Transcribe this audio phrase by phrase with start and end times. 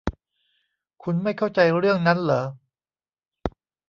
[1.03, 2.43] คุณไม่เข้าใจเรื่องนั้นเหรอ